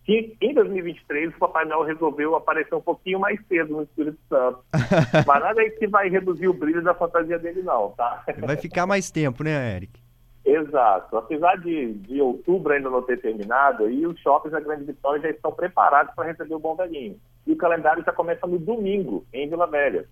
Que 0.04 0.36
em 0.40 0.52
2023 0.52 1.34
o 1.34 1.38
Papai 1.38 1.64
Noel 1.64 1.84
resolveu 1.84 2.34
aparecer 2.34 2.74
um 2.74 2.80
pouquinho 2.80 3.20
mais 3.20 3.38
cedo 3.46 3.76
no 3.76 3.82
Espírito 3.82 4.18
Santo. 4.28 4.58
Mas 5.26 5.42
nada 5.42 5.60
aí 5.60 5.70
que 5.70 5.86
vai 5.86 6.08
reduzir 6.08 6.48
o 6.48 6.54
brilho 6.54 6.82
da 6.82 6.92
fantasia 6.92 7.38
dele, 7.38 7.62
não, 7.62 7.90
tá? 7.90 8.24
Vai 8.38 8.56
ficar 8.56 8.84
mais 8.84 9.10
tempo, 9.10 9.44
né, 9.44 9.76
Eric? 9.76 10.02
Exato. 10.44 11.16
Apesar 11.16 11.56
de, 11.56 11.92
de 11.94 12.20
outubro 12.20 12.72
ainda 12.72 12.90
não 12.90 13.02
ter 13.02 13.20
terminado, 13.20 13.84
aí 13.84 14.04
os 14.06 14.18
shoppings 14.20 14.52
da 14.52 14.60
Grande 14.60 14.84
Vitória 14.84 15.22
já 15.22 15.30
estão 15.30 15.52
preparados 15.52 16.12
para 16.14 16.26
receber 16.26 16.54
o 16.54 16.58
Bom 16.58 16.74
Velhinho. 16.74 17.16
E 17.46 17.52
o 17.52 17.56
calendário 17.56 18.02
já 18.04 18.12
começa 18.12 18.46
no 18.46 18.58
domingo, 18.58 19.24
em 19.32 19.48
Vila 19.48 19.66
Velha. 19.66 20.06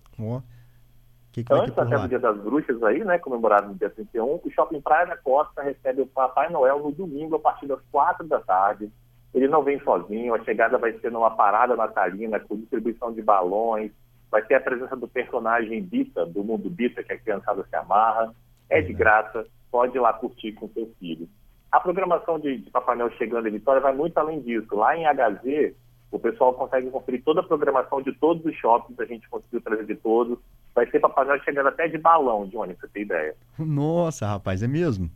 O 1.31 1.33
que, 1.33 1.45
que 1.45 1.53
Antes 1.53 1.77
até 1.77 1.97
do 1.97 2.09
Dia 2.09 2.19
das 2.19 2.37
Bruxas 2.37 2.83
aí, 2.83 3.05
né, 3.05 3.17
comemorado 3.17 3.69
no 3.69 3.75
dia 3.75 3.89
31, 3.89 4.41
o 4.43 4.51
Shopping 4.51 4.81
Praia 4.81 5.07
da 5.07 5.15
Costa 5.15 5.63
recebe 5.63 6.01
o 6.01 6.07
Papai 6.07 6.49
Noel 6.49 6.79
no 6.79 6.91
domingo 6.91 7.37
a 7.37 7.39
partir 7.39 7.67
das 7.67 7.79
quatro 7.89 8.27
da 8.27 8.41
tarde. 8.41 8.91
Ele 9.33 9.47
não 9.47 9.63
vem 9.63 9.79
sozinho, 9.79 10.35
a 10.35 10.43
chegada 10.43 10.77
vai 10.77 10.91
ser 10.99 11.09
numa 11.09 11.31
parada 11.31 11.73
natalina 11.73 12.37
com 12.37 12.57
distribuição 12.57 13.13
de 13.13 13.21
balões, 13.21 13.93
vai 14.29 14.41
ter 14.41 14.55
a 14.55 14.59
presença 14.59 14.93
do 14.97 15.07
personagem 15.07 15.81
Bita, 15.81 16.25
do 16.25 16.43
mundo 16.43 16.69
Bita, 16.69 17.01
que 17.01 17.13
a 17.13 17.17
criançada 17.17 17.63
se 17.63 17.75
amarra. 17.77 18.33
É 18.69 18.81
de 18.81 18.91
graça, 18.91 19.45
pode 19.71 19.95
ir 19.95 20.01
lá 20.01 20.11
curtir 20.11 20.51
com 20.51 20.67
seu 20.67 20.91
filho. 20.99 21.29
A 21.71 21.79
programação 21.79 22.37
de, 22.39 22.57
de 22.57 22.69
Papai 22.71 22.97
Noel 22.97 23.11
chegando 23.13 23.47
em 23.47 23.51
Vitória 23.51 23.81
vai 23.81 23.95
muito 23.95 24.17
além 24.17 24.41
disso. 24.41 24.75
Lá 24.75 24.97
em 24.97 25.05
HZ, 25.05 25.73
o 26.11 26.19
pessoal 26.19 26.53
consegue 26.53 26.89
conferir 26.89 27.23
toda 27.23 27.39
a 27.39 27.43
programação 27.43 28.01
de 28.01 28.11
todos 28.11 28.45
os 28.45 28.53
shoppings, 28.57 28.99
a 28.99 29.05
gente 29.05 29.29
conseguiu 29.29 29.61
trazer 29.61 29.85
de 29.85 29.95
todos. 29.95 30.37
Vai 30.73 30.89
ser 30.89 30.99
Papai 30.99 31.25
Noel 31.25 31.43
chegando 31.43 31.67
até 31.67 31.87
de 31.87 31.97
balão, 31.97 32.47
Johnny, 32.47 32.73
pra 32.73 32.87
você 32.87 32.93
ter 32.93 33.01
ideia. 33.01 33.35
Nossa, 33.59 34.25
rapaz, 34.27 34.63
é 34.63 34.67
mesmo? 34.67 35.09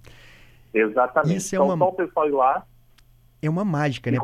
Exatamente. 0.74 1.38
Isso 1.38 1.56
é 1.56 1.58
então, 1.58 1.68
uma- 1.68 1.78
só 1.78 1.90
o 1.90 1.94
pessoal 1.94 2.28
ir 2.28 2.32
lá 2.32 2.66
É 3.42 3.50
uma 3.50 3.64
mágica, 3.64 4.12
né? 4.12 4.18